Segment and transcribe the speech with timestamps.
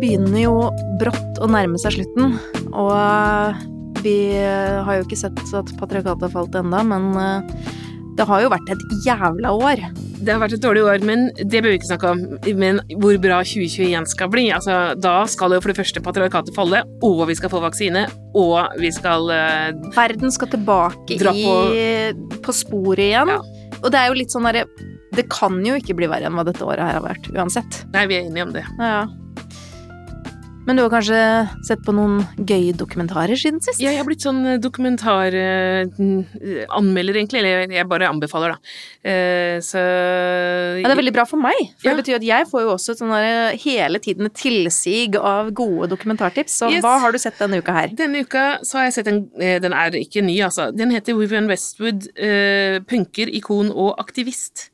[0.00, 0.54] Begynner jo
[1.00, 2.38] brått å nærme seg slutten,
[2.72, 7.66] og vi har jo ikke sett at patriarkatet har falt enda, men eh,
[8.16, 9.82] det har jo vært et jævla år.
[10.20, 12.18] Det har vært et dårlig år, men det bør vi ikke snakke om.
[12.60, 14.48] Men hvor bra 2021 skal bli.
[14.52, 18.04] Altså, da skal jo for det første patriarkatet falle, og vi skal få vaksine,
[18.36, 23.32] og vi skal uh, Verden skal tilbake på, i, på sporet igjen.
[23.32, 23.40] Ja.
[23.80, 24.66] Og det er jo litt sånn derre
[25.16, 27.82] Det kan jo ikke bli verre enn hva dette året her har vært, uansett.
[27.94, 28.66] Nei, vi er enige om det.
[28.76, 29.08] Ja, Ja.
[30.70, 31.20] Men du har kanskje
[31.66, 33.80] sett på noen gøye dokumentarer siden sist?
[33.82, 37.40] Ja, jeg har blitt sånn dokumentaranmelder, egentlig.
[37.40, 38.58] Eller jeg bare anbefaler, da.
[39.02, 41.96] Eh, så Ja, det er veldig bra for meg, for Ja.
[41.96, 45.90] det betyr at jeg får jo også sånn der, hele tiden et tilsig av gode
[45.90, 46.54] dokumentartips.
[46.62, 46.84] Så Yes.
[46.84, 47.88] hva har du sett denne uka her?
[47.88, 50.70] Denne uka så har jeg sett en eh, Den er ikke ny, altså.
[50.70, 54.70] Den heter Vivian Westwood, eh, punker, ikon og aktivist.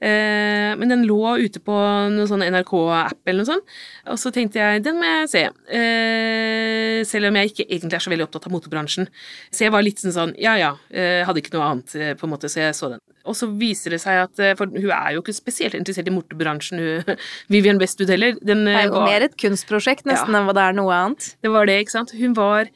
[0.00, 1.74] Eh, men den lå ute på
[2.14, 3.74] noen sånn NRK-app eller noe sånt,
[4.08, 5.42] og så tenkte jeg den må jeg se.
[5.76, 9.08] Eh, selv om jeg ikke egentlig er så veldig opptatt av motebransjen.
[9.52, 12.32] Så jeg var litt sånn sånn ja ja, eh, hadde ikke noe annet på en
[12.32, 13.02] måte, så jeg så den.
[13.28, 16.80] Og så viser det seg at For hun er jo ikke spesielt interessert i motebransjen,
[16.80, 17.18] hun
[17.52, 18.38] Vivian Westwood heller.
[18.40, 21.34] Den, Det er jo var- mer et kunstprosjekt nesten enn hva det er noe annet.
[21.44, 22.14] det var det, ikke sant.
[22.16, 22.70] Hun var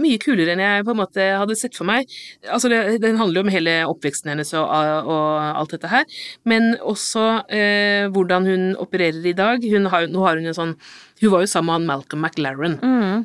[0.00, 2.10] mye kulere enn jeg på en måte hadde sett for meg.
[2.44, 5.26] Altså, det, Den handler jo om hele oppveksten hennes og, og
[5.62, 6.06] alt dette her,
[6.48, 9.64] men også eh, hvordan hun opererer i dag.
[9.64, 10.76] Hun har, nå har hun en sånn
[11.20, 12.74] Hun var jo sammen med han Malcolm McLaren.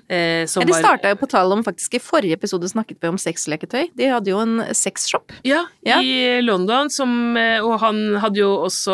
[0.10, 3.08] Eh, som Ja, de starta jo på tall om faktisk I forrige episode snakket vi
[3.12, 3.90] om sexleketøy.
[3.98, 5.32] De hadde jo en sexshop.
[5.44, 6.00] Ja, Ja.
[6.00, 8.94] i London, som, eh, og han hadde jo også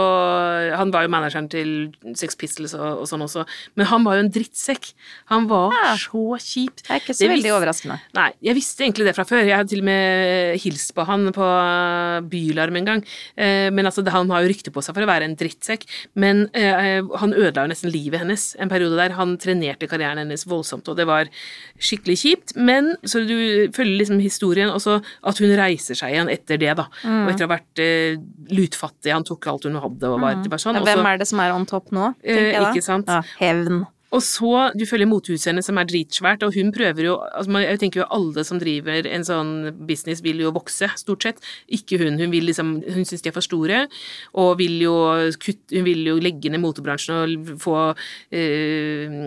[0.78, 3.46] Han var jo manageren til Sex Pistols og, og sånn også,
[3.76, 4.94] men han var jo en drittsekk.
[5.30, 5.96] Han var Ja.
[5.96, 6.76] så kjip.
[6.82, 8.00] Det er ikke så Det veldig overraskende.
[8.16, 9.44] Nei, jeg visste egentlig det fra før.
[9.46, 11.48] Jeg hadde til og med hilst på han på
[12.30, 13.04] Bylarm en gang.
[13.38, 15.84] Eh, Men altså, han har jo rykte på seg for å være en drittsekk.
[16.16, 19.16] Men eh, han ødela jo nesten livet hennes en periode der.
[19.18, 21.32] Han trenerte karrieren hennes voldsomt, og det var
[21.76, 22.56] skikkelig kjipt.
[22.56, 23.36] Men så du
[23.76, 26.88] følger liksom historien, og så at hun reiser seg igjen etter det, da.
[27.04, 28.22] Og etter å ha vært eh,
[28.54, 29.12] lutfattig.
[29.14, 30.48] Han tok alt hun hadde og var, mm.
[30.54, 30.82] var sånn.
[30.88, 33.10] Hvem er det som er on top nå, Eh, ikke sant.
[33.10, 33.86] Ja, hevn.
[34.16, 37.80] Og så, du følger mothuset hennes som er dritsvært, og hun prøver jo altså Jeg
[37.82, 39.52] tenker jo alle som driver en sånn
[39.90, 41.44] business vil jo vokse, stort sett.
[41.68, 42.16] Ikke hun.
[42.22, 43.84] Hun vil liksom, hun syns de er for store,
[44.40, 44.96] og vil jo
[45.42, 49.18] kutte Hun vil jo legge ned motebransjen og få øh,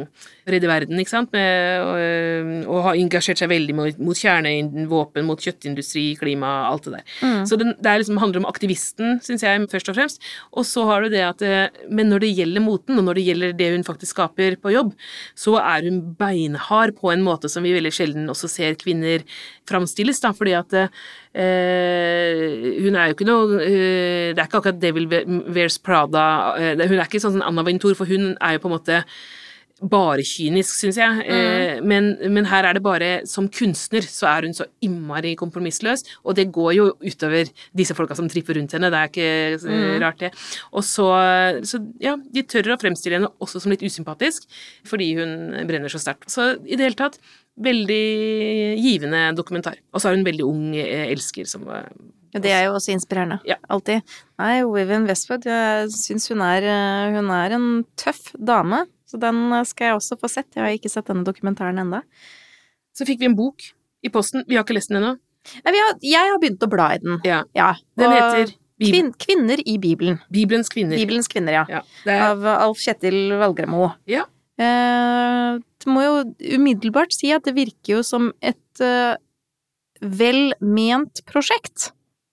[0.51, 5.41] redde verden, ikke sant, med, og, og har engasjert seg veldig mot, mot kjernevåpen, mot
[5.41, 7.45] kjøttindustri, klima, alt det der.
[7.49, 10.25] Så den, det er liksom, handler om aktivisten, syns jeg, først og fremst.
[10.57, 13.27] Og så har du det at eh, Men når det gjelder moten, og når det
[13.29, 14.93] gjelder det hun faktisk skaper på jobb,
[15.39, 19.25] så er hun beinhard på en måte som vi veldig sjelden også ser kvinner
[19.71, 24.81] framstilles, da, fordi at eh, hun er jo ikke noe eh, Det er ikke akkurat
[24.83, 25.07] Devil
[25.55, 26.25] Wears Prada
[26.59, 29.03] eh, Hun er ikke sånn Anna Wintour, for hun er jo på en måte
[29.81, 31.25] bare kynisk, syns jeg.
[31.25, 31.87] Mm.
[31.89, 36.37] men, men her er det bare Som kunstner så er hun så innmari kompromissløs, og
[36.37, 38.91] det går jo utover disse folka som tripper rundt henne.
[38.93, 39.31] Det er ikke
[39.65, 39.87] mm.
[40.03, 40.33] rart, det.
[40.77, 41.09] Og så,
[41.65, 44.49] så ja, de tør å fremstille henne også som litt usympatisk,
[44.89, 45.37] fordi hun
[45.69, 46.29] brenner så sterkt.
[46.33, 47.21] Så i det hele tatt
[47.61, 48.05] veldig
[48.81, 49.81] givende dokumentar.
[49.93, 51.91] Og så er hun en veldig ung eh, elsker som eh,
[52.35, 53.41] Ja, det er jo også inspirerende.
[53.49, 53.59] Ja.
[53.73, 54.07] Alltid.
[54.41, 57.69] Nei, Vivian Westwood, jeg syns hun eh, Hun er en
[58.01, 58.85] tøff dame.
[59.11, 60.49] Så den eh, skal jeg også få sett.
[60.55, 62.03] Jeg har ikke sett denne dokumentaren ennå.
[62.95, 63.67] Så fikk vi en bok
[64.07, 64.45] i posten.
[64.49, 65.17] Vi har ikke lest den ennå.
[65.65, 67.21] Nei, vi har- Jeg har begynt å bla i den.
[67.25, 67.43] Ja.
[67.57, 67.73] Ja.
[67.99, 70.21] Den heter Kvin Kvinner i Bibelen.
[70.33, 70.97] Bibelens kvinner.
[70.97, 71.65] Bibelens kvinner, ja.
[71.69, 73.95] Ja, er, Av Alf Kjetil Valgremo.
[74.07, 74.25] ja.
[74.61, 79.17] Eh, det må jo umiddelbart si at det virker jo som et eh,
[80.03, 81.91] vel ment prosjekt.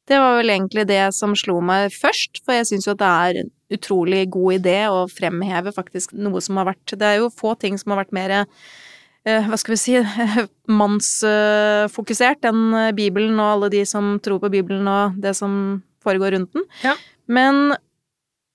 [0.08, 3.08] Det var vel egentlig det som slo meg først, for jeg syns jo at det
[3.08, 7.34] er en utrolig god idé å fremheve faktisk noe som har vært Det er jo
[7.34, 9.98] få ting som har vært mer eh, hva skal vi si
[10.82, 16.38] mannsfokusert enn eh, Bibelen og alle de som tror på Bibelen og det som foregår
[16.38, 16.64] rundt den.
[16.86, 16.96] Ja.
[17.28, 17.76] Men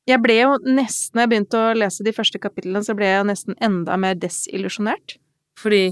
[0.08, 3.28] jeg ble jo nesten, når jeg begynte å lese de første kapitlene, så ble jeg
[3.28, 5.18] nesten enda mer desillusjonert.
[5.60, 5.90] Fordi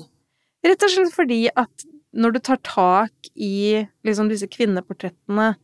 [0.67, 5.55] Rett og slett fordi at når du tar tak i liksom disse kvinneportrettene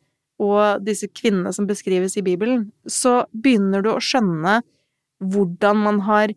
[0.42, 4.58] og disse kvinnene som beskrives i Bibelen, så begynner du å skjønne
[5.24, 6.34] hvordan man har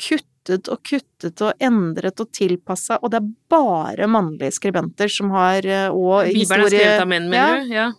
[0.00, 5.66] kuttet og kuttet og endret og tilpassa, og det er bare mannlige skribenter som har
[5.68, 7.46] eh, og Bibelen er historie- skrevet av menn, Ja.
[7.52, 7.74] mener du?
[7.76, 7.90] Ja.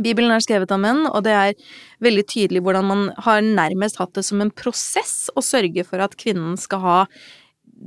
[0.00, 1.54] Bibelen er skrevet av menn, og det er
[2.00, 6.16] veldig tydelig hvordan man har nærmest hatt det som en prosess å sørge for at
[6.16, 6.98] kvinnen skal ha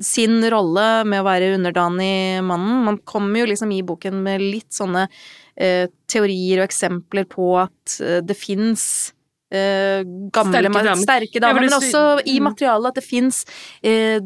[0.02, 2.84] sin rolle med å være underdanig mannen.
[2.86, 5.08] Man kommer jo liksom i boken med litt sånne
[6.10, 9.14] teorier og eksempler på at eh, det fins
[9.54, 10.02] eh,
[10.34, 10.96] gamle Sterke damer.
[11.04, 12.44] sterke damer, men også i mm.
[12.50, 13.44] materialet at det fins
[13.86, 14.18] eh,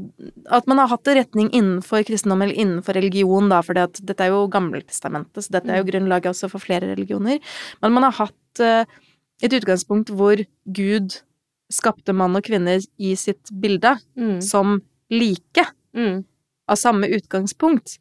[0.49, 4.31] At man har hatt en retning innenfor kristendom eller innenfor religion, da, for dette er
[4.31, 5.91] jo Gammeltestamentet, så dette er jo Mm.
[5.91, 7.39] grunnlaget også for flere religioner.
[7.81, 8.85] Men man har hatt eh,
[9.43, 10.39] et utgangspunkt hvor
[10.71, 11.19] Gud
[11.69, 14.39] skapte mann og kvinne i sitt bilde Mm.
[14.41, 14.81] som
[15.11, 16.23] like, Mm.
[16.69, 17.97] av samme utgangspunkt.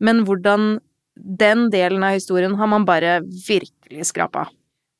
[0.00, 0.80] Men hvordan
[1.16, 4.46] den delen av historien har man bare virkelig skrapa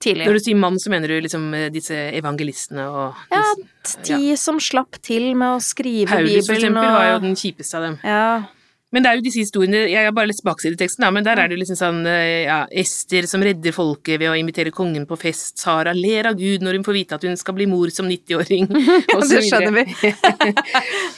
[0.02, 0.26] tidlig.
[0.28, 4.36] Når du sier mann, så mener du liksom eh, disse evangelistene og Ja, de De
[4.40, 7.88] som slapp til med å skrive Paulus, for eksempel, og var jo den kjipeste av
[7.90, 7.98] dem.
[8.04, 8.28] Ja.
[8.94, 11.48] Men det er jo disse historiene Jeg har bare lest baksideteksten, da, men der er
[11.50, 15.18] det jo liksom sånn eh, ja, Ester som redder folket ved å invitere kongen på
[15.20, 15.58] fest.
[15.60, 18.70] Sara ler av Gud når hun får vite at hun skal bli mor som 90-åring.
[19.16, 19.86] og så det skjønner vi.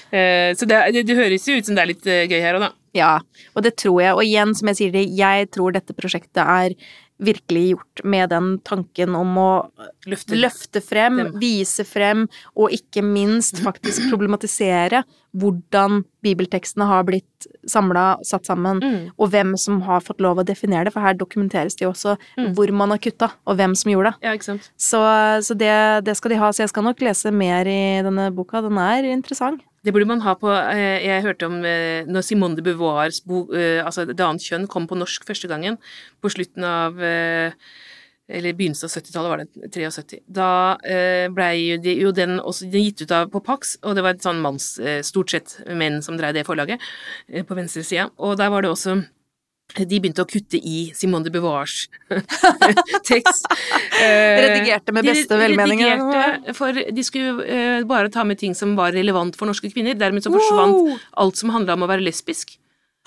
[0.08, 2.62] Eh, så det, det, det høres jo ut som det er litt gøy her òg,
[2.64, 2.70] da.
[2.94, 3.18] Ja,
[3.54, 4.14] og det tror jeg.
[4.14, 6.74] Og igjen, som jeg sier det, jeg tror dette prosjektet er
[7.18, 9.46] virkelig gjort med den tanken om å
[10.06, 10.36] Løfte.
[10.38, 11.32] løfte frem, Dem.
[11.42, 15.00] vise frem, og ikke minst faktisk problematisere
[15.34, 19.10] hvordan bibeltekstene har blitt samla, satt sammen, Mm.
[19.18, 22.16] og hvem som har fått lov å definere det, for her dokumenteres det jo også
[22.38, 22.54] Mm.
[22.54, 24.22] hvor man har kutta, og hvem som gjorde det.
[24.22, 24.60] Ja, ikke.
[24.78, 25.02] Så,
[25.42, 26.50] så det, det skal de ha.
[26.52, 28.62] Så jeg skal nok lese mer i denne boka.
[28.62, 29.60] Den er interessant.
[29.88, 33.54] Det burde man ha på eh, Jeg hørte om eh, når Simone de Beauvoirs bok
[33.56, 35.78] eh, altså Det annet kjønn kom på norsk første gangen,
[36.20, 36.98] på slutten av
[38.28, 40.18] eller begynnelsen av 70-tallet var det, 73.
[40.28, 40.48] Da
[41.32, 44.26] blei jo, de, jo den også gitt ut av på Pax, og det var et
[44.26, 44.66] sånn manns,
[45.08, 46.84] stort sett menn som drev det forlaget,
[47.48, 48.10] på venstre sida.
[48.20, 48.98] Og der var det også
[49.76, 51.88] de begynte å kutte i Simone de Beauvoirs
[53.10, 53.44] tekst.
[54.00, 55.82] Eh, Redigerte med beste velmening.
[55.84, 59.94] Redigerte, for de skulle eh, bare ta med ting som var relevant for norske kvinner.
[59.98, 60.96] Dermed så forsvant Wow!
[61.24, 62.56] alt som handla om å være lesbisk.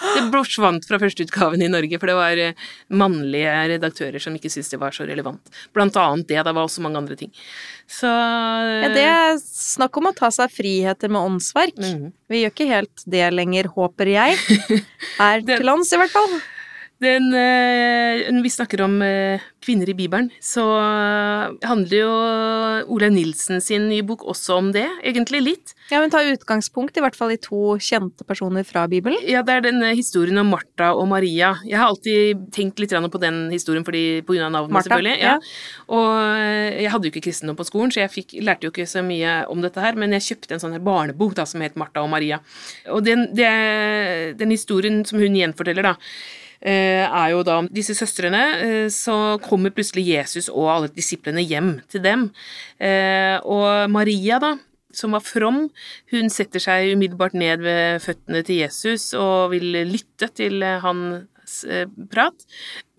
[0.02, 4.72] Det forsvant fra førsteutgaven i Norge, for det var eh, mannlige redaktører som ikke syntes
[4.74, 5.52] det var så relevant.
[5.76, 6.40] Blant annet det.
[6.42, 7.32] Det var også mange andre ting.
[7.92, 11.78] Så Ja, det er snakk om å ta seg friheter med åndsverk.
[11.78, 12.10] Mhm.
[12.32, 14.40] Vi gjør ikke helt det lenger, håper jeg.
[15.22, 16.42] Er til lands, i hvert fall.
[17.02, 22.12] Den, eh, når vi snakker om eh, kvinner i Bibelen, så eh, handler jo
[22.94, 25.74] Ole Nilsen sin nye bok også om det, egentlig litt.
[25.90, 29.18] Ja, men ta utgangspunkt i hvert fall i to kjente personer fra Bibelen.
[29.26, 31.56] Ja, det er denne historien om Martha og Maria.
[31.66, 35.18] Jeg har alltid tenkt litt på den historien fordi, på grunn av navnet, Martha, selvfølgelig.
[35.26, 35.40] Ja.
[35.98, 38.86] Og eh, jeg hadde jo ikke kristendom på skolen, så jeg fikk, lærte jo ikke
[38.90, 41.82] så mye om dette her, men jeg kjøpte en sånn her barnebok da, som het
[41.82, 42.44] Martha og Maria.
[42.94, 43.50] Og den, det,
[44.38, 45.98] den historien som hun gjenforteller, da,
[46.70, 48.42] er jo da disse søstrene.
[48.62, 52.32] eh, Så kommer plutselig Jesus og alle disiplene hjem til dem.
[52.80, 54.58] Eh, Og Maria, da,
[54.94, 55.70] som var from,
[56.12, 60.80] hun setter seg umiddelbart ned ved føttene til Jesus og vil lytte til eh,
[62.12, 62.46] prat.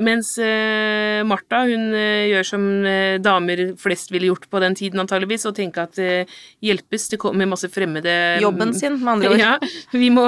[0.02, 5.02] Mens eh, Martha, hun eh, gjør som eh, damer flest ville gjort på den tiden
[5.02, 6.00] antageligvis, og tenke at
[6.64, 9.42] hjelpes, det kommer masse fremmede Jobben sin, med andre ord.
[9.42, 9.54] ja,
[9.94, 10.26] vi må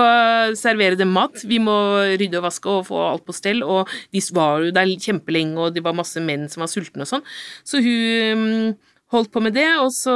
[0.58, 1.76] servere dem mat, vi må
[2.14, 5.76] rydde og vaske og få alt på stell, og de var jo der kjempelenge, og
[5.76, 7.24] det var masse menn som var sultne og sånn.
[7.66, 8.74] Så hun mm,
[9.14, 10.14] holdt på med det, og så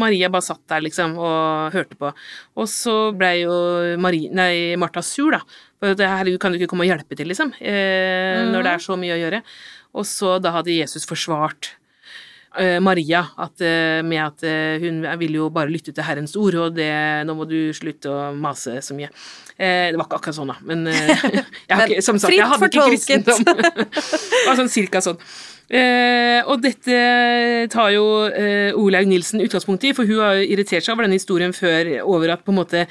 [0.00, 2.12] Maria bare satt der, liksom, og hørte på.
[2.58, 3.56] Og så blei jo
[4.00, 5.42] Marie, nei, Martha sur, da.
[5.80, 8.82] For det her kan du ikke komme og hjelpe til, liksom, eh, når det er
[8.84, 9.42] så mye å gjøre.
[9.96, 11.72] Og så da hadde Jesus forsvart
[12.60, 14.44] eh, Maria at, eh, med at
[14.84, 16.92] hun vil jo bare lytte til Herrens ord, og det,
[17.24, 19.08] nå må du slutte å mase så mye.
[19.60, 20.86] Eh, det var ikke akkurat sånn, da, men
[21.68, 23.42] ikke, som sagt, jeg hadde ikke kristendom.
[23.48, 25.18] det var sånn cirka sånn.
[25.70, 26.94] Eh, og dette
[27.70, 31.52] tar jo eh, Olaug Nilsen utgangspunkt i, for hun har irritert seg over denne historien
[31.54, 32.86] før, over at på en måte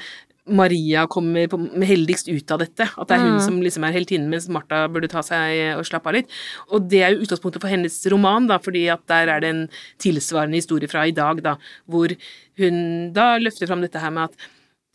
[0.50, 2.86] Maria kommer på, heldigst ut av dette.
[2.98, 3.44] At det er hun Mm.
[3.44, 6.28] som liksom er heltinnen, mens Martha burde ta seg og slappe av litt.
[6.70, 9.68] Og det er jo utgangspunktet for hennes roman, da, fordi at der er det en
[9.98, 11.56] tilsvarende historie fra i dag, da,
[11.88, 12.14] hvor
[12.58, 14.48] hun da løfter fram dette her med at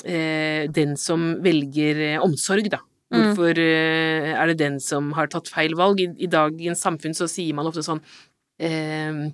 [0.05, 2.79] eh, den som velger eh, omsorg, da.
[3.13, 3.19] Mm.
[3.21, 4.33] Hvorfor mm.
[4.35, 6.01] er det den som har tatt feil valg?
[6.01, 8.01] I, i dagens samfunn så sier man ofte sånn
[8.59, 9.29] eh,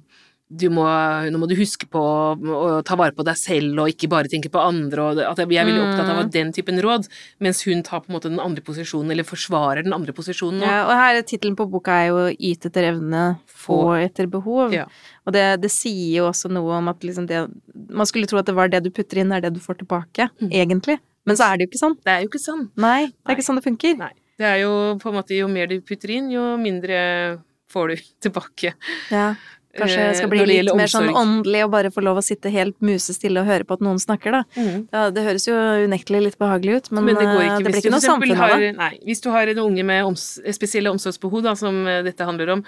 [0.53, 0.83] du må,
[1.31, 4.49] nå må du huske på å ta vare på deg selv og ikke bare tenke
[4.51, 5.01] på andre.
[5.01, 6.25] Og at jeg er veldig opptatt av Mm.
[6.25, 7.07] at den typen råd,
[7.39, 10.65] mens hun tar på en måte den andre posisjonen, eller forsvarer den andre posisjonen nå.
[10.67, 14.73] Ja, og her tittelen på boka er jo 'Yt etter evne, få etter behov'.
[14.73, 14.85] Ja.
[15.25, 17.47] Og det, det sier jo også noe om at liksom det
[17.89, 20.29] Man skulle tro at det var det du putter inn, er det du får tilbake,
[20.41, 20.51] Mm.
[20.51, 20.99] egentlig.
[21.25, 21.95] Men så er det jo ikke sånn.
[22.03, 22.69] Det er jo ikke sånn.
[22.75, 23.33] Nei, det Nei.
[23.33, 23.97] er ikke sånn det funker.
[23.97, 24.11] Nei.
[24.39, 27.39] Det er jo på en måte jo mer du putter inn, jo mindre
[27.69, 27.95] får du
[28.29, 28.73] tilbake.
[29.11, 29.35] Ja.
[29.77, 32.51] Kanskje det skal Eh, bli litt mer sånn åndelig og bare få lov å sitte
[32.51, 34.43] helt musestille og høre på at noen snakker, da.
[34.91, 37.69] Ja, det høres jo unektelig litt behagelig ut, men, Men det går eh, ikke det
[37.69, 38.71] blir ikke noe samfunn av det.
[38.77, 40.25] nei, hvis du har en unge med oms
[40.57, 42.65] spesielle omsorgsbehov, da, som eh, dette handler om,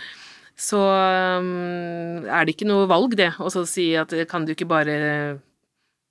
[0.55, 0.79] så
[1.41, 5.41] um, er det ikke noe valg, det, å så si at kan du ikke bare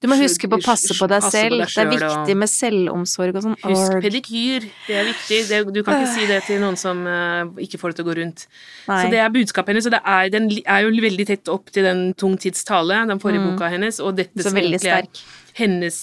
[0.02, 1.54] Du må huske på å passe på deg Passe på selv.
[1.54, 3.56] deg det er selv, viktig med selvomsorg og sånn.
[3.62, 5.40] Husk pedikyr, det er viktig.
[5.48, 8.10] Det, du kan ikke si det til noen som uh, ikke får det til å
[8.10, 8.46] gå rundt.
[8.88, 8.98] Nei.
[8.98, 11.86] Så det er budskapet hennes, og det er, den er jo veldig tett opp til
[11.86, 14.40] den Tung tids tale, den forrige boka hennes, og dette Mm.
[14.40, 15.20] Så som egentlig er sterk.
[15.58, 15.98] hennes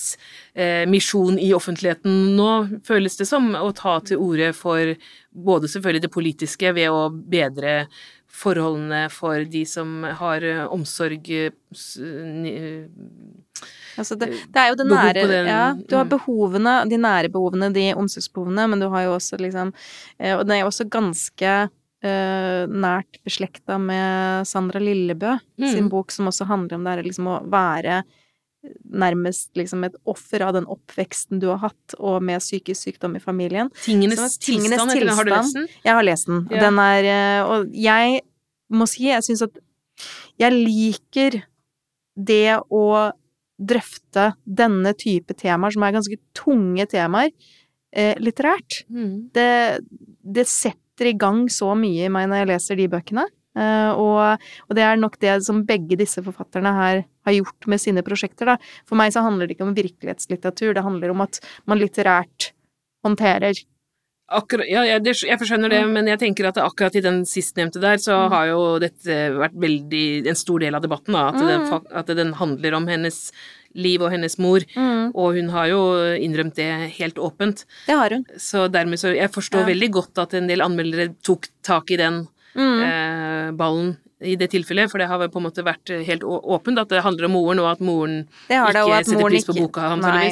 [0.54, 2.52] eh, misjon i offentligheten nå,
[2.86, 4.94] føles det som, å ta til orde for
[5.34, 7.74] både selvfølgelig det politiske ved å bedre
[8.40, 11.52] forholdene for de som har eh, omsorg eh,
[14.00, 16.14] Altså det, det er jo det nære Ja, du har mm.
[16.14, 19.74] behovene, de nære behovene, de omsorgsbehovene, men du har jo også liksom
[20.20, 25.92] eh, Og den er jo også ganske uh, nært beslekta med Sandra Lillebø sin Mm.
[25.92, 28.04] bok, som også handler om det her liksom å være
[28.84, 33.22] nærmest liksom et offer av den oppveksten du har hatt, og med psykisk sykdom i
[33.24, 33.70] familien.
[33.86, 35.16] Tingenes tingenes tilstand, tilstand.
[35.16, 35.68] har du lest den?
[35.86, 36.42] Jeg har lest den.
[36.52, 36.64] Ja.
[36.66, 38.22] Den er eh, Og jeg
[38.70, 39.56] må si, jeg syns at
[40.40, 41.42] jeg liker
[42.16, 42.84] det å
[43.60, 47.34] drøfte denne type temaer, som er ganske tunge temaer,
[47.96, 48.84] eh, litterært.
[48.90, 49.30] Mm.
[49.36, 49.50] Det,
[50.24, 53.26] det setter i gang så mye i meg når jeg leser de bøkene.
[53.60, 57.82] Eh, og, og det er nok det som begge disse forfatterne her har gjort med
[57.82, 58.58] sine prosjekter, da.
[58.88, 62.52] For meg så handler det ikke om virkelighetslitteratur, det handler om at man litterært
[63.06, 63.60] håndterer
[64.32, 67.98] Akkurat, ja, jeg, jeg forskjønner det, men jeg tenker at akkurat i den sistnevnte der,
[67.98, 68.30] så Mm.
[68.30, 71.30] har jo dette vært veldig en stor del av debatten, da.
[71.30, 71.86] At, den, Mm.
[71.92, 73.32] at den handler om hennes
[73.74, 74.60] liv og hennes mor.
[75.16, 75.80] Og hun har jo
[76.18, 77.66] innrømt det helt åpent.
[77.88, 78.26] Det har hun.
[78.38, 79.74] Så dermed så Jeg forstår Ja.
[79.74, 82.84] veldig godt at en del anmeldere tok tak i den Mm.
[82.84, 86.90] eh, ballen i det tilfellet, for det har på en måte vært helt åpent at
[86.90, 90.32] det handler om moren, og at moren ikke setter pris på boka, Nei.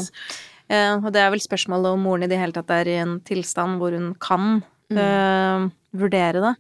[0.70, 3.20] Eh, og det er vel spørsmålet om moren i det hele tatt er i en
[3.28, 4.98] tilstand hvor hun kan Mm.
[5.04, 5.70] eh,
[6.00, 6.54] vurdere det.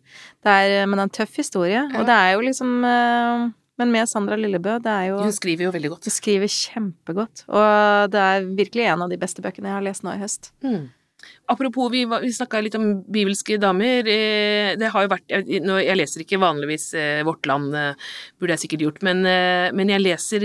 [0.43, 3.45] det er, men det er en tøff historie, og det er jo liksom eh,
[3.79, 6.03] Men med Sandra Lillebø, det er jo Hun skriver jo veldig godt.
[6.09, 10.03] Hun skriver kjempegodt, og det er virkelig en av de beste bøkene jeg har lest
[10.03, 10.51] nå i høst.
[10.65, 10.89] Mm.
[11.49, 14.07] Apropos, vi, vi snakka litt om bibelske damer.
[14.11, 17.93] Eh, Det har jo vært Jeg, jeg leser ikke vanligvis eh, Vårt Land, eh,
[18.39, 19.21] burde jeg sikkert gjort, men,
[19.77, 20.43] men jeg leser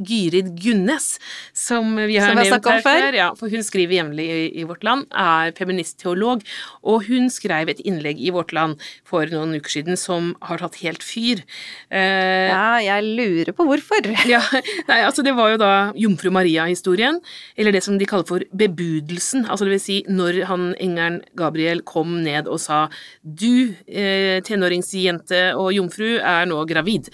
[0.00, 1.18] Gyrid Gunnes,
[1.52, 3.18] som vi har Som vi har nevnt her før.
[3.18, 6.42] Ja, for hun skriver jevnlig i, i Vårt Land, er feministteolog,
[6.82, 10.80] og hun skrev et innlegg i Vårt Land for noen uker siden som har tatt
[10.82, 11.44] helt fyr.
[11.92, 14.08] Eh, Ja, jeg lurer på hvorfor.
[14.34, 14.40] ja,
[14.88, 17.20] nei, altså det var jo da Jomfru Maria-historien,
[17.60, 21.82] eller det som de kaller for bebudelsen, altså det vil si når han engelen Gabriel
[21.86, 22.84] kom ned og sa
[23.22, 27.10] du, eh, tenåringsjente og jomfru, er nå gravid.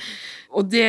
[0.50, 0.86] Og det,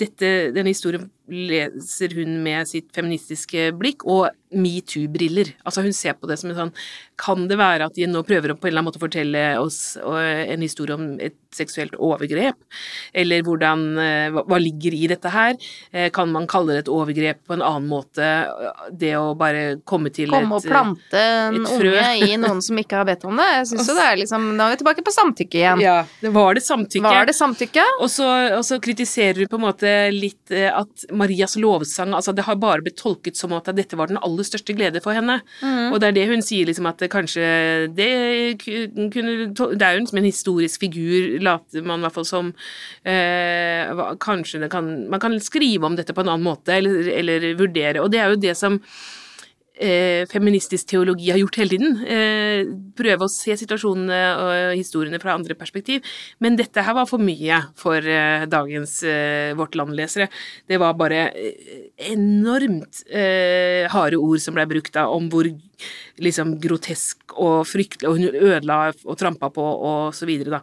[0.00, 5.54] dette, denne historien leser hun med sitt feministiske blikk og metoo-briller.
[5.66, 6.72] Altså hun ser på det som en sånn
[7.18, 9.96] Kan det være at de nå prøver å på en eller annen måte fortelle oss
[9.98, 12.58] øh, en historie om et seksuelt overgrep?
[13.14, 15.56] Eller hvordan øh, hva, ligger i dette her?
[15.90, 18.28] Eh, Kan man kalle det et overgrep på en annen måte?
[18.92, 21.94] Det å bare komme til Komme og Komme og plante en frø.
[21.94, 23.48] unge i noen som ikke har bedt om det.
[23.60, 25.82] Jeg syns jo det er liksom Da er vi tilbake på samtykke igjen.
[25.82, 27.06] Ja, det var det samtykke.
[27.08, 27.88] Var det samtykke?
[28.04, 28.28] Og så,
[28.58, 32.58] og så kritiserer du på en måte litt eh, at Marias lovsang altså Det har
[32.60, 35.40] bare blitt tolket som at dette var den aller største glede for henne.
[35.92, 37.44] Og det er det hun sier, liksom at kanskje
[37.94, 38.10] Det
[38.64, 42.52] kunne Det er jo som en historisk figur, later man i hvert fall som.
[43.04, 47.52] Eh, kanskje det kan Man kan skrive om dette på en annen måte, eller, eller
[47.58, 48.02] vurdere.
[48.02, 48.80] Og det er jo det som
[49.74, 51.96] eh, feministisk teologi har gjort hele tiden.
[52.06, 56.04] Eh, prøve å se situasjonene og historiene fra andre perspektiv.
[56.42, 60.28] Men dette her var for mye for eh, dagens eh, Vårt Land-lesere.
[60.68, 65.48] Det var bare eh, enormt eh, harde ord som ble brukt da, om hvor
[66.22, 70.62] liksom grotesk og fryktelig Og hun ødela og trampa på og så videre, da.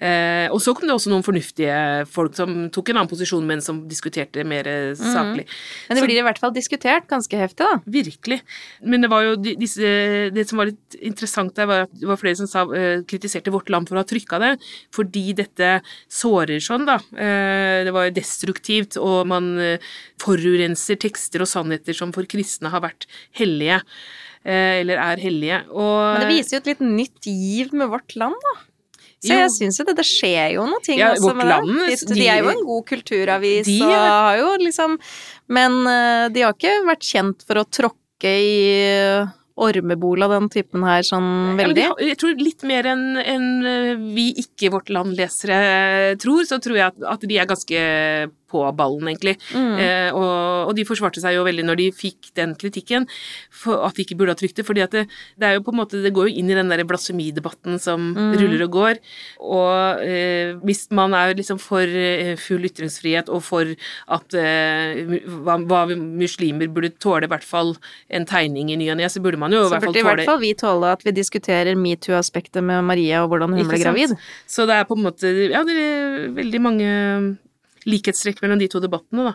[0.00, 3.60] Eh, og så kom det også noen fornuftige folk som tok en annen posisjon, men
[3.60, 5.44] som diskuterte mer eh, saklig.
[5.90, 7.82] Men det Så- blir i hvert fall diskutert ganske heftig, da.
[7.84, 8.40] Virkelig.
[8.82, 12.16] Men det var jo disse Det som var litt interessant der, var at det var
[12.16, 14.58] flere som sa, eh, kritiserte Vårt Land for å ha trykka det,
[14.90, 16.96] fordi dette sårer sånn, da.
[17.16, 19.78] Eh, det var jo destruktivt, og man
[20.18, 23.82] forurenser tekster og sannheter som for kristne har vært hellige.
[24.44, 25.68] Eller er hellige.
[25.68, 28.54] Og Men det viser jo et litt nytt giv med Vårt Land, da.
[29.20, 29.38] Så Jo.
[29.42, 31.98] jeg syns jo det, det skjer jo noe ting Ja, også med med det.
[32.08, 34.94] De, de er jo en god kulturavis de og har jo liksom
[35.52, 39.26] Men eh, de har ikke vært kjent for å tråkke i
[39.60, 41.82] ormebol av den typen her sånn veldig.
[41.84, 46.78] Ja, jeg tror litt mer enn enn, eh, vi ikke Vårt Land-lesere tror, så tror
[46.78, 47.82] jeg at, at de er ganske
[48.50, 49.36] på ballen, egentlig.
[49.54, 49.72] Mm.
[49.80, 53.06] Eh, og, og de forsvarte seg jo veldig når de fikk den kritikken,
[53.54, 54.66] for at de ikke burde ha trykt det.
[54.66, 55.06] fordi at det,
[55.38, 58.10] det er jo på en måte, det går jo inn i den der blasfemidebatten som
[58.10, 58.32] Mm.
[58.40, 58.98] ruller og går.
[59.38, 63.70] Og eh, hvis man er liksom for eh, full ytringsfrihet og for
[64.10, 65.00] at eh,
[65.46, 67.74] hva, hva muslimer burde tåle i hvert fall
[68.10, 70.16] en tegning i ny og ne, så burde man jo i hvert fall tåle burde
[70.16, 73.78] i hvert fall vi tåle at vi diskuterer metoo-aspektet med Maria og hvordan hun ble
[73.78, 73.86] sant?
[73.86, 74.16] gravid.
[74.50, 76.90] Så det er på en måte Ja, det er veldig mange
[77.88, 79.34] likhetstrekk mellom de to debattene, da.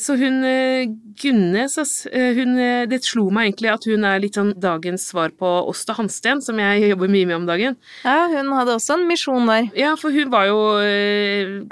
[0.00, 0.88] Så hun eh,
[1.20, 1.76] Gunnes,
[2.08, 5.48] eh, hun eh, Det slo meg egentlig at hun er litt sånn dagens svar på
[5.68, 7.76] Åsta Hansten, som jeg jobber mye med om dagen.
[8.06, 9.68] Ja, hun hadde også en misjon der.
[9.76, 10.60] Ja, for hun var jo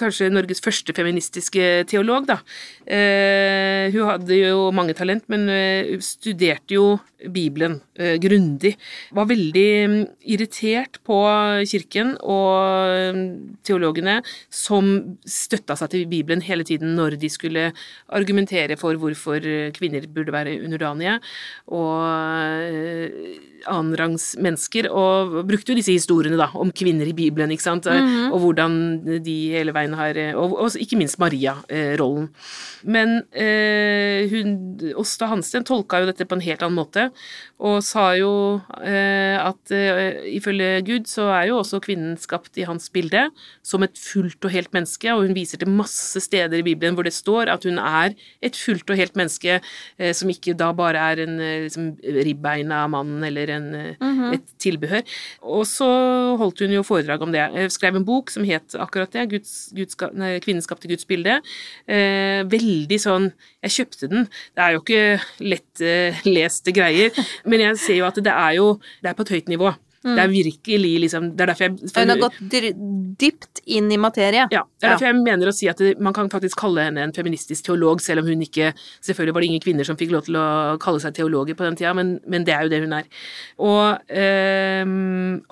[0.01, 2.41] kanskje Norges første feministiske teolog, da.
[2.89, 5.49] Hun hadde jo mange talent, men
[6.05, 6.87] studerte jo
[7.27, 8.75] Bibelen eh, grundig.
[9.15, 9.97] Var veldig mm,
[10.31, 11.19] irritert på
[11.67, 13.25] kirken og mm,
[13.67, 14.19] teologene
[14.55, 17.69] som støtta seg til Bibelen hele tiden når de skulle
[18.15, 21.19] argumentere for hvorfor eh, kvinner burde være underdanige
[21.75, 22.07] og
[23.69, 27.85] eh, annenrangs mennesker, og brukte jo disse historiene da, om kvinner i Bibelen, ikke sant,
[27.87, 28.33] Mhm.
[28.33, 32.29] og hvordan de hele veien har Og, og ikke minst Maria-rollen.
[32.85, 37.09] Men eh, hun, Åsta Hansten tolka jo dette på en helt annen måte,
[37.59, 42.67] og sa jo eh, at eh, ifølge Gud så er jo også kvinnen skapt i
[42.69, 43.25] hans bilde
[43.67, 47.07] som et fullt og helt menneske, og hun viser til masse steder i Bibelen hvor
[47.07, 49.59] det står at hun er et fullt og helt menneske
[49.99, 51.91] eh, som ikke da bare er en eh, liksom,
[52.29, 54.35] ribbeina mann eller en, eh, -hmm.
[54.35, 55.03] et tilbehør.
[55.43, 55.89] Og så
[56.39, 57.73] holdt hun jo foredrag om det.
[57.73, 61.41] Skrev en bok som het akkurat det, Guds, Guds, nei, 'Kvinnen skapte Guds bilde'.
[61.89, 64.29] Eh, veldig sånn Jeg kjøpte den.
[64.55, 67.11] Det er jo ikke lett eh, greier,
[67.45, 69.75] men jeg ser jo at det er jo Det er på et høyt nivå.
[70.03, 72.37] Det er virkelig liksom Det er derfor jeg for- Hun har gått
[73.19, 74.47] dypt inn i materie.
[74.51, 76.99] ja, det er derfor jeg mener å si at det, man kan faktisk kalle henne
[77.03, 80.25] en feministisk teolog, selv om hun ikke Selvfølgelig var det ingen kvinner som fikk lov
[80.29, 82.93] til å kalle seg teologer på den tida, men, men det er jo det hun
[82.93, 83.05] er.
[83.59, 84.85] Og eh,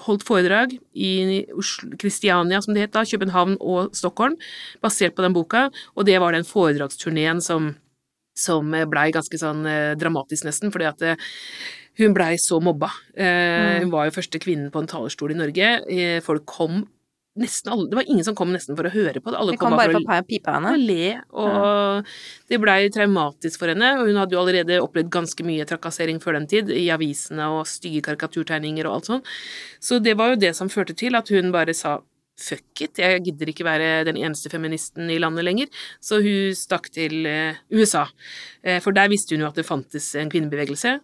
[0.07, 1.45] holdt foredrag i
[1.99, 4.37] Kristiania, som det het da, København og Stockholm,
[4.83, 7.75] basert på den boka, og det var den foredragsturneen som
[8.37, 11.17] som blei ganske sånn eh, dramatisk, nesten, fordi at eh,
[11.99, 12.91] hun blei så mobba.
[13.17, 15.71] Eh, Hun var jo første kvinnen på en talerstol i Norge.
[15.89, 16.85] Eh, folk kom
[17.37, 19.37] nesten alle Det var ingen som kom nesten for å høre på det.
[19.37, 20.71] Alle de kom bare for å pipe henne.
[20.81, 22.07] le, og
[22.49, 23.91] det blei traumatisk for henne.
[24.01, 27.67] Og hun hadde jo allerede opplevd ganske mye trakassering før den tid, i avisene og
[27.69, 29.25] stygge karikaturtegninger og alt sånt.
[29.81, 31.99] Så det var jo det som førte til at hun bare sa
[32.37, 35.69] fuck it, jeg gidder ikke være den eneste feministen i landet lenger.
[36.05, 38.07] Så hun stakk til eh, USA.
[38.63, 40.99] Eh, for der visste hun jo at det fantes en kvinnebevegelse.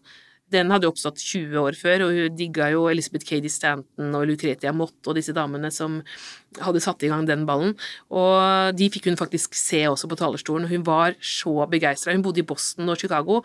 [0.53, 4.27] Den hadde jo oppstått 20 år før, og hun digga jo Elizabeth Cady Stanton og
[4.29, 6.01] Lucretia Mott og disse damene som
[6.61, 7.75] hadde satt i gang den ballen.
[8.13, 12.15] Og de fikk hun faktisk se også på talerstolen, hun var så begeistra.
[12.17, 13.41] Hun bodde i Boston og Chicago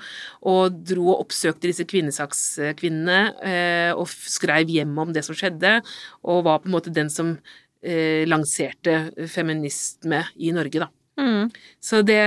[0.48, 5.80] og dro og oppsøkte disse kvinnesakskvinnene eh, og skrev hjem om det som skjedde,
[6.28, 7.36] og var på en måte den som
[7.82, 10.92] eh, lanserte feminisme i Norge, da.
[11.18, 11.50] Mm.
[11.82, 12.22] Så, det,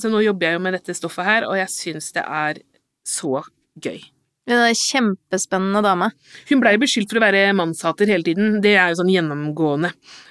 [0.00, 2.62] så nå jobber jeg jo med dette stoffet her, og jeg syns det er
[3.08, 3.42] så
[3.82, 4.00] gøy.
[4.48, 6.06] Det er en kjempespennende dame.
[6.48, 9.90] Hun blei beskyldt for å være mannshater hele tiden, det er jo sånn gjennomgående.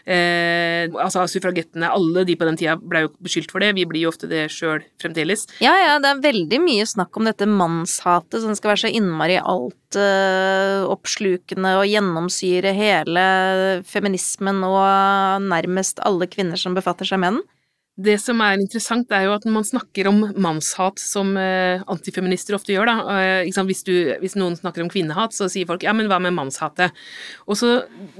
[0.09, 4.07] Eh, altså suffragettene, alle de på den tida blei jo beskyldt for det, vi blir
[4.07, 5.45] jo ofte det sjøl fremdeles.
[5.61, 9.37] Ja, ja, det er veldig mye snakk om dette mannshatet som skal være så innmari
[9.37, 13.27] alt oppslukende og gjennomsyre hele
[13.87, 17.45] feminismen og nærmest alle kvinner som befatter seg med den.
[17.97, 22.75] Det som er interessant, er jo at man snakker om mannshat, som eh, antifeminister ofte
[22.75, 23.49] gjør, da eh?
[23.67, 26.93] Hvis, du, hvis noen snakker om kvinnehat, så sier folk ja, men hva med mannshatet?
[27.49, 27.71] Og så,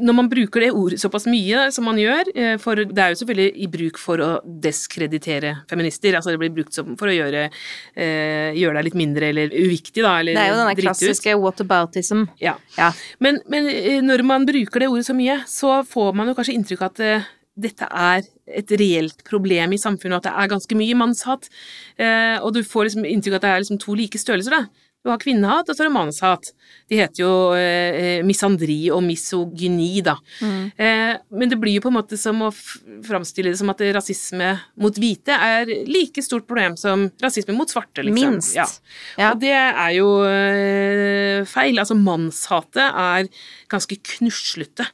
[0.01, 3.21] når man bruker det ordet såpass mye som man gjør, eh, for det er jo
[3.21, 4.31] selvfølgelig i bruk for å
[4.65, 7.45] deskreditere feminister, altså det blir brukt som, for å gjøre,
[7.93, 12.25] eh, gjøre deg litt mindre eller uviktig, da, eller Det er jo denne klassiske whataboutism.
[12.41, 12.57] Ja.
[12.79, 12.89] Ja.
[13.21, 13.69] Men, men
[14.09, 17.33] når man bruker det ordet så mye, så får man jo kanskje inntrykk av at
[17.57, 21.49] dette er et reelt problem i samfunnet, at det er ganske mye mannshat.
[21.99, 24.87] Eh, og du får liksom inntrykk av at det er liksom to like størrelser, da.
[25.05, 26.49] Du har kvinnehat, og så har du mannshat.
[26.91, 30.17] De heter jo eh, misandri og misogyni, da.
[30.43, 30.65] Mm.
[30.75, 34.49] Eh, men det blir jo på en måte som å framstille det som at rasisme
[34.83, 38.35] mot hvite er like stort problem som rasisme mot svarte, liksom.
[38.35, 38.57] Minst.
[38.57, 38.67] Ja.
[39.15, 39.31] Ja.
[39.31, 41.79] Og det er jo eh, feil.
[41.79, 43.31] Altså, mannshatet er
[43.71, 44.89] ganske knuslete.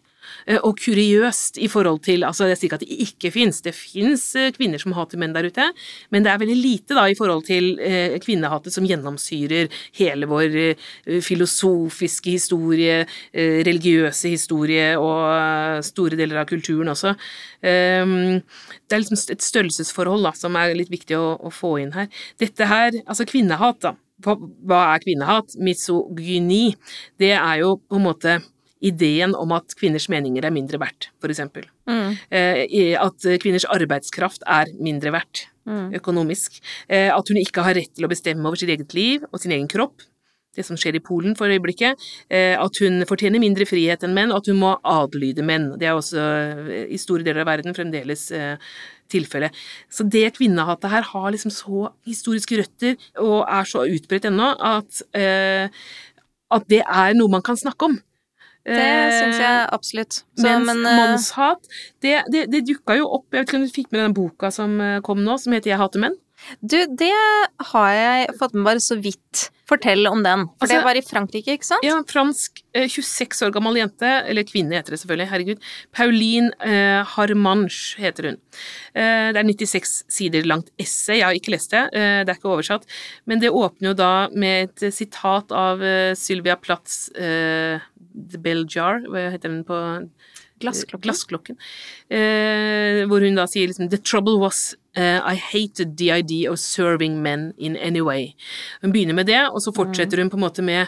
[0.47, 3.73] Eh, og kuriøst i forhold til Altså, jeg sier ikke at det ikke fins, det
[3.75, 4.23] fins
[4.55, 5.65] kvinner som hater menn der ute,
[6.13, 10.57] men det er veldig lite da i forhold til eh, kvinnehatet som gjennomsyrer hele vår
[10.61, 13.03] eh, filosofiske historie,
[13.33, 17.13] eh, religiøse historie og store deler av kulturen også.
[17.63, 18.41] Um,
[18.87, 22.09] det er liksom et størrelsesforhold da, som er litt viktig å, å få inn her.
[22.41, 23.95] Dette her, altså kvinnehat, da.
[24.23, 25.55] Hva er kvinnehat?
[25.59, 26.75] Misogyni.
[27.19, 28.37] Det er jo på en måte
[28.83, 31.67] ideen om at kvinners meninger er mindre verdt, eksempel.
[31.89, 32.15] Mm.
[32.29, 35.93] Eh, at kvinners arbeidskraft er mindre verdt mm.
[35.99, 36.59] økonomisk.
[36.87, 39.55] Eh, at hun ikke har rett til å bestemme over sitt eget liv og sin
[39.55, 40.03] egen kropp.
[40.53, 41.97] Det som skjer i Polen for øyeblikket.
[42.29, 45.71] Eh, at hun fortjener mindre frihet enn menn, og at hun må adlyde menn.
[45.81, 46.27] Det er også
[46.85, 48.27] i store deler av verden fremdeles
[49.11, 49.49] tilfelle.
[49.91, 55.01] Så det kvinnehatet her har liksom så historiske røtter og er så utbredt ennå at,
[55.13, 57.97] at det er noe man kan snakke om.
[58.63, 60.19] Det syns jeg eh, absolutt.
[60.23, 60.97] Så, Mens men, uh...
[61.01, 61.71] mannshat,
[62.03, 64.51] det, det, det dukka jo opp Jeg vet ikke om du fikk med den boka
[64.55, 66.19] som eh, kom nå, som heter Jeg hater menn?
[66.59, 67.13] Du, det
[67.71, 69.49] har jeg fått med bare så vidt.
[69.63, 70.41] Fortell om den.
[70.59, 71.85] For altså, det var i Frankrike, ikke sant?
[71.87, 75.69] Ja, fransk, 26 år gammel jente, eller kvinne heter det selvfølgelig, herregud.
[75.95, 78.39] Pauline eh, Harmanche heter hun.
[78.91, 82.41] Eh, det er 96 sider langt essay, jeg har ikke lest det, eh, det er
[82.41, 82.83] ikke oversatt.
[83.29, 85.79] Men det åpner jo da med et sitat av
[86.19, 87.07] Sylvia Platts
[88.13, 89.79] The Bell Jar, hva heter den på
[90.63, 91.03] Glassklokken.
[91.07, 91.57] Glassklokken.
[92.13, 96.59] Eh, hvor hun da sier liksom The trouble was uh, I hated the idea of
[96.61, 98.33] serving men in any way.
[98.81, 100.87] Hun begynner med det, og så fortsetter hun på en måte med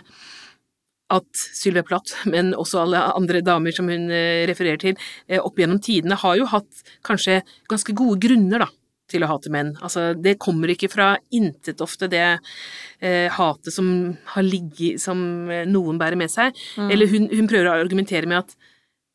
[1.13, 4.95] at Sylvia Plath, men også alle andre damer som hun uh, refererer til,
[5.29, 8.71] uh, opp gjennom tidene har jo hatt kanskje ganske gode grunner, da,
[9.11, 9.73] til å hate menn.
[9.85, 13.89] Altså, det kommer ikke fra intet ofte, det eh, hatet som
[14.33, 16.55] har ligget Som eh, noen bærer med seg.
[16.79, 16.93] Mm.
[16.93, 18.55] Eller hun, hun, prøver å argumentere med at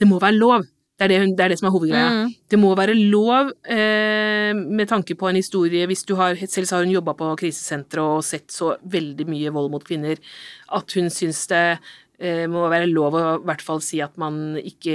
[0.00, 0.68] det må være lov.
[1.00, 2.08] Det er det, hun, det, er det som er hovedgreia.
[2.12, 2.32] Mm.
[2.52, 6.84] Det må være lov, eh, med tanke på en historie Hvis du har Selv har
[6.84, 10.20] hun jobba på krisesenteret og sett så veldig mye vold mot kvinner,
[10.76, 11.64] at hun syns det
[12.20, 14.92] Eh, må være lov å i hvert fall si at man ikke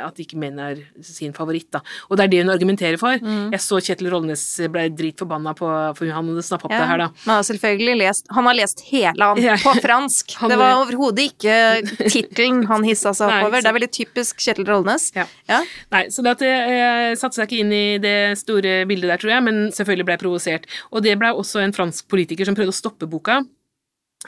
[0.00, 1.82] at ikke menn er sin favoritt, da.
[2.08, 3.20] Og det er det hun argumenterer for.
[3.20, 3.50] Mm.
[3.52, 6.78] Jeg så Kjetil Rollnes ble dritforbanna på for han hadde snappa opp ja.
[6.80, 7.08] det her, da.
[7.18, 9.58] Men han har selvfølgelig lest Han har lest hele han ja.
[9.60, 10.32] på fransk.
[10.40, 11.58] han, det var overhodet ikke
[12.06, 13.60] tittelen han hissa seg oppover.
[13.66, 15.10] Det er veldig typisk Kjetil Rollnes.
[15.16, 15.26] Ja.
[15.50, 15.60] ja.
[15.92, 19.34] Nei, så det at jeg satte seg ikke inn i det store bildet der, tror
[19.34, 20.68] jeg, men selvfølgelig ble jeg provosert.
[20.92, 23.42] Og det ble også en fransk politiker som prøvde å stoppe boka.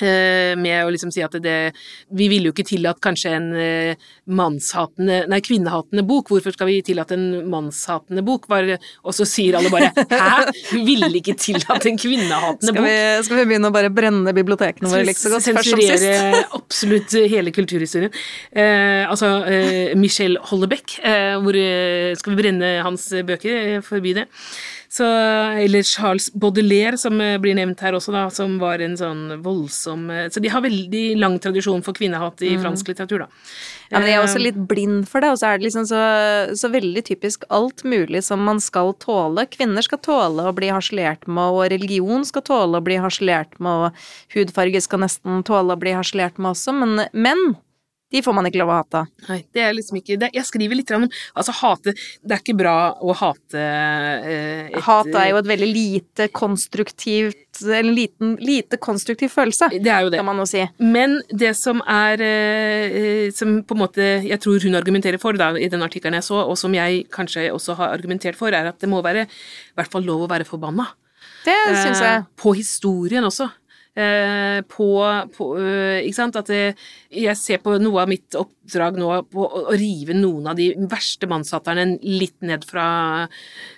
[0.02, 1.72] Eh, med å liksom si at det
[2.14, 6.30] Vi ville jo ikke tillatt kanskje en eh, mannshatende Nei, kvinnehatende bok.
[6.32, 8.48] Hvorfor skal vi tillate en mannshatende bok?
[8.50, 10.52] Var, og så sier alle bare Hæ?
[10.72, 13.26] Vi ville ikke tillatt en kvinnehatende skal vi, bok.
[13.28, 16.04] Skal vi begynne å bare brenne bibliotekene våre like så godt først som sist?
[16.04, 18.14] Sensurere absolutt hele kulturhistorien.
[18.52, 23.80] Eh, altså eh, Michel Hollebeck, eh, hvor eh, Skal vi brenne hans bøker?
[23.86, 24.28] Forby det.
[24.88, 29.34] Så, eller Charles Baudelaire, som eh, blir nevnt her også, da, som var en sånn
[29.44, 32.62] voldsom eh, Så de har veldig lang tradisjon for kvinnehat i mm.
[32.64, 33.28] fransk litteratur, da.
[33.90, 35.84] Ja, men jeg er også eh, litt blind for det, og så er det liksom
[35.90, 36.00] så,
[36.56, 39.44] så, veldig typisk alt mulig som man skal tåle.
[39.52, 43.90] Kvinner skal tåle å bli harselert med, og religion skal tåle å bli harselert med,
[43.92, 47.58] og hudfarge skal nesten tåle å bli harselert med også, men menn
[48.08, 49.02] de får man ikke lov å hate.
[49.28, 51.04] Nei, det er liksom ikke det, Jeg skriver litt om
[51.36, 55.68] Altså, hate Det er ikke bra å hate eh, et, Hat er jo et veldig
[55.68, 60.20] lite konstruktivt En liten, lite konstruktiv følelse, det er jo det.
[60.20, 60.62] kan man jo si.
[60.80, 65.50] Men det som er eh, Som på en måte jeg tror hun argumenterer for, da,
[65.58, 68.78] i den artikkelen jeg så, og som jeg kanskje også har argumentert for, er at
[68.80, 70.86] det må være i hvert fall lov å være forbanna.
[71.46, 72.20] Det syns jeg.
[72.22, 73.48] Eh, på historien også.
[73.98, 74.88] Eh, på,
[75.34, 76.36] på eh, Ikke sant?
[76.38, 76.76] At det,
[77.10, 81.26] jeg ser på noe av mitt oppdrag nå på å, rive noen av de verste
[81.30, 82.88] mannshatterne litt ned fra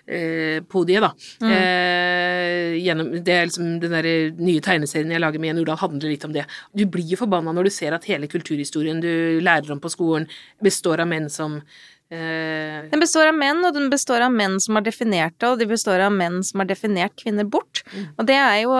[0.05, 1.13] eh, podiet, da.
[1.41, 1.55] Mm.
[1.55, 6.13] Eh, gjennom, det er liksom den der nye tegneserien jeg lager med Jan Urdal, handler
[6.13, 6.45] litt om det.
[6.77, 10.29] Du blir jo forbanna når du ser at hele kulturhistorien du lærer om på skolen,
[10.61, 14.75] består av menn som Eh, den består av menn, og den består av menn som
[14.79, 17.85] har definert det, og de består av menn som har definert kvinner bort.
[17.95, 18.09] Mm.
[18.17, 18.79] Og det er jo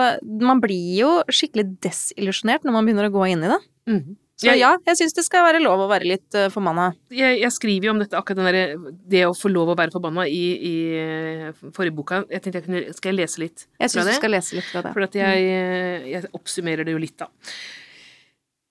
[0.51, 3.61] Man blir jo skikkelig desillusjonert når man begynner å gå inn i det.
[3.91, 4.17] Mm.
[4.41, 6.87] Så ja, jeg syns det skal være lov å være litt uh, forbanna.
[7.13, 9.93] Jeg, jeg, skriver jo om dette, akkurat den der, det å få lov å være
[9.93, 10.75] forbanna i, i
[11.75, 12.23] forrige boka.
[12.25, 14.81] Jeg tenkte jeg kunne, Skal jeg lese litt jeg synes du skal lese litt fra
[14.87, 14.95] det.
[14.97, 16.09] For at jeg, mm.
[16.09, 17.29] jeg oppsummerer det jo litt, da.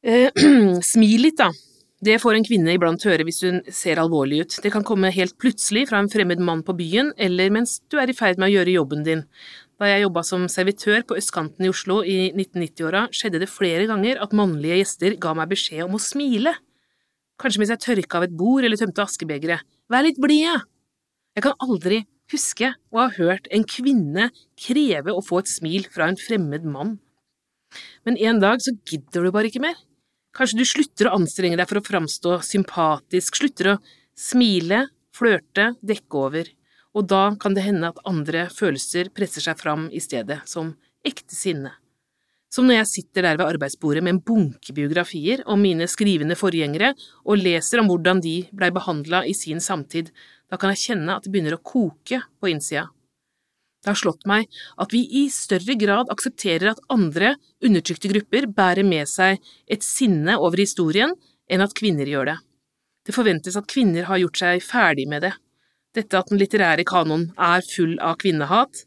[0.02, 1.52] Uh, smil litt, da.
[2.00, 4.54] Det får en kvinne iblant høre hvis hun ser alvorlig ut.
[4.64, 8.08] Det kan komme helt plutselig fra en fremmed mann på byen, eller mens du er
[8.08, 9.26] i ferd med å gjøre jobben din.
[9.80, 14.20] Da jeg jobba som servitør på østkanten i Oslo i 1990-åra, skjedde det flere ganger
[14.24, 16.56] at mannlige gjester ga meg beskjed om å smile.
[17.40, 19.64] kanskje mens jeg tørka av et bord eller tømte askebegeret.
[19.88, 20.64] Vær litt blid!
[21.36, 24.28] Jeg kan aldri huske å ha hørt en kvinne
[24.60, 26.98] kreve å få et smil fra en fremmed mann.
[28.04, 29.76] Men en dag så gidder du bare ikke mer.
[30.36, 33.78] Kanskje du slutter å anstrenge deg for å framstå sympatisk, slutter å
[34.14, 34.84] smile,
[35.16, 36.50] flørte, dekke over,
[36.94, 40.74] og da kan det hende at andre følelser presser seg fram i stedet, som
[41.06, 41.74] ekte sinne.
[42.50, 46.96] Som når jeg sitter der ved arbeidsbordet med en bunke biografier om mine skrivende forgjengere
[47.22, 50.10] og leser om hvordan de blei behandla i sin samtid,
[50.50, 52.88] da kan jeg kjenne at det begynner å koke på innsida.
[53.80, 54.48] Det har slått meg
[54.82, 59.40] at vi i større grad aksepterer at andre, undertrykte grupper bærer med seg
[59.70, 61.14] et sinne over historien,
[61.48, 62.36] enn at kvinner gjør det.
[63.08, 65.32] Det forventes at kvinner har gjort seg ferdig med det.
[65.96, 68.84] Dette at den litterære kanoen er full av kvinnehat,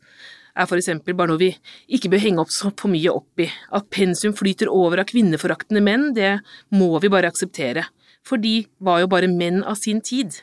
[0.54, 1.50] er for eksempel bare noe vi
[1.98, 3.50] ikke bør henge opp så for mye opp i.
[3.74, 6.38] At pensum flyter over av kvinneforaktende menn, det
[6.78, 7.88] må vi bare akseptere,
[8.22, 10.38] for de var jo bare menn av sin tid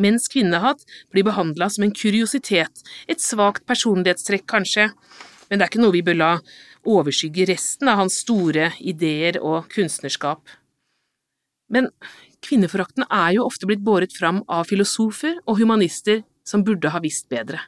[0.00, 4.90] mens kvinnehat blir behandla som en kuriositet, et svakt personlighetstrekk kanskje,
[5.48, 6.30] men det er ikke noe vi bør la
[6.86, 10.42] overskygge resten av hans store ideer og kunstnerskap.
[11.72, 11.90] Men
[12.46, 17.26] kvinneforakten er jo ofte blitt båret fram av filosofer og humanister som burde ha visst
[17.32, 17.58] bedre,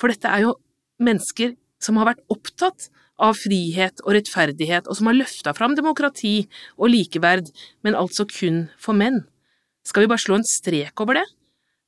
[0.00, 0.56] for dette er jo
[1.02, 2.90] mennesker som har vært opptatt
[3.22, 7.50] av frihet og rettferdighet, og som har løfta fram demokrati og likeverd,
[7.86, 9.22] men altså kun for menn.
[9.86, 11.26] Skal vi bare slå en strek over det?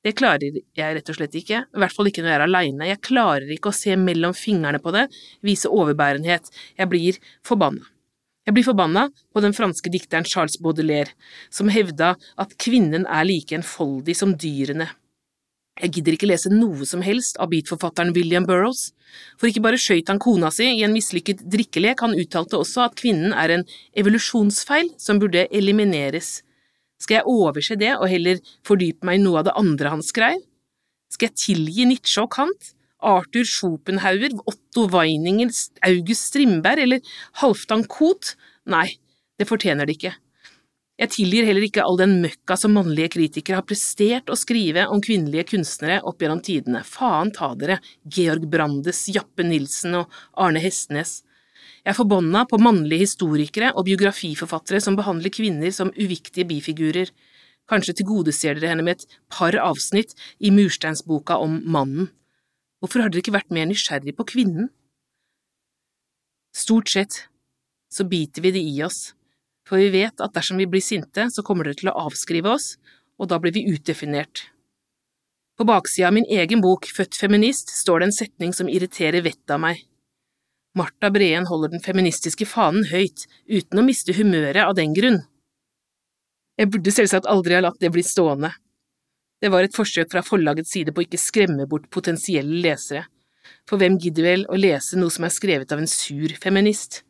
[0.05, 2.89] Det klarer jeg rett og slett ikke, i hvert fall ikke når jeg er aleine,
[2.91, 5.07] jeg klarer ikke å se mellom fingrene på det,
[5.45, 7.87] vise overbærenhet, jeg blir forbanna.
[8.45, 11.15] Jeg blir forbanna på den franske dikteren Charles Baudelaire,
[11.49, 14.91] som hevda at kvinnen er like enfoldig som dyrene.
[15.81, 18.93] Jeg gidder ikke lese noe som helst av beatforfatteren William Burroughs,
[19.41, 22.99] for ikke bare skøyt han kona si i en mislykket drikkelek, han uttalte også at
[23.01, 23.65] kvinnen er en
[23.97, 26.43] evolusjonsfeil som burde elimineres.
[27.03, 30.41] Skal jeg overse det og heller fordype meg i noe av det andre han skrev?
[31.13, 32.73] Skal jeg tilgi Nietzsche og Kant,
[33.05, 35.53] Arthur Schopenhauer, Otto Weininger,
[35.87, 38.35] August Strindberg eller Halvdan Koht?
[38.71, 38.89] Nei,
[39.39, 40.15] det fortjener det ikke.
[40.95, 45.01] Jeg tilgir heller ikke all den møkka som mannlige kritikere har prestert å skrive om
[45.03, 51.25] kvinnelige kunstnere opp gjennom tidene, faen ta dere, Georg Brandes, Jappe Nilsen og Arne Hestnes.
[51.85, 57.11] Jeg er forbanna på mannlige historikere og biografiforfattere som behandler kvinner som uviktige bifigurer.
[57.71, 62.11] Kanskje tilgodeser dere henne med et par avsnitt i mursteinsboka om mannen.
[62.81, 64.69] Hvorfor har dere ikke vært mer nysgjerrig på kvinnen?
[66.55, 67.25] Stort sett
[67.91, 69.15] så biter vi det i oss,
[69.67, 72.75] for vi vet at dersom vi blir sinte, så kommer dere til å avskrive oss,
[73.19, 74.49] og da blir vi utdefinert.
[75.55, 79.55] På baksida av min egen bok Født feminist står det en setning som irriterer vettet
[79.55, 79.85] av meg.
[80.75, 85.21] Marta Breen holder den feministiske fanen høyt, uten å miste humøret av den grunn.
[86.59, 88.51] Jeg burde selvsagt aldri ha latt det bli stående.
[89.43, 93.05] Det var et forsøk fra forlagets side på å ikke skremme bort potensielle lesere,
[93.69, 97.03] for hvem gidder vel å lese noe som er skrevet av en sur feminist?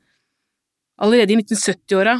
[1.00, 2.18] Allerede i 1970-åra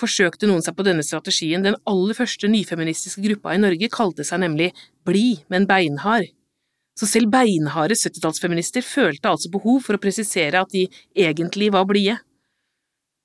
[0.00, 4.40] forsøkte noen seg på denne strategien, den aller første nyfeministiske gruppa i Norge kalte seg
[4.44, 4.72] nemlig
[5.08, 6.32] Blid, men beinhard
[6.96, 12.16] så selv beinharde 70-tallsfeminister følte altså behov for å presisere at de egentlig var blide.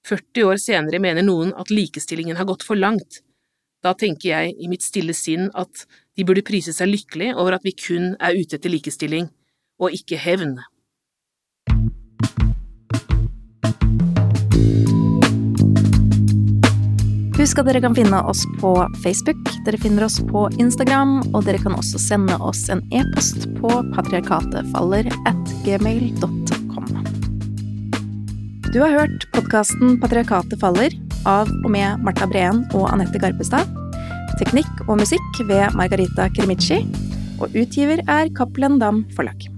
[0.07, 3.21] 40 år senere mener noen at likestillingen har gått for langt.
[3.81, 5.85] Da tenker jeg i mitt stille sinn at
[6.17, 9.29] de burde prise seg lykkelig over at vi kun er ute etter likestilling,
[9.81, 10.59] og ikke hevn.
[17.41, 21.57] Husk at dere kan finne oss på Facebook, dere finner oss på Instagram, og dere
[21.63, 26.85] kan også sende oss en e-post på patriarkatefaller at gmail.com.
[28.69, 30.93] Du har hørt podkasten Patriarkatet faller
[31.25, 33.65] av og med Marta Breen og Anette Garpestad.
[34.37, 36.83] Teknikk og musikk ved Margarita Krimici,
[37.41, 39.50] og utgiver er Cappelen Dam Forlag.